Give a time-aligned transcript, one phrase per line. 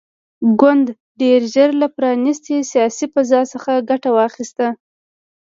[0.59, 0.87] ګوند
[1.21, 4.67] ډېر ژر له پرانیستې سیاسي فضا څخه ګټه واخیسته.